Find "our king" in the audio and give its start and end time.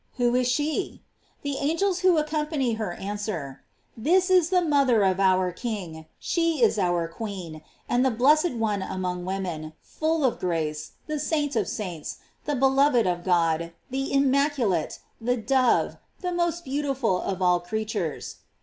5.19-6.07